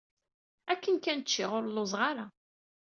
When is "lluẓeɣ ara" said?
1.67-2.25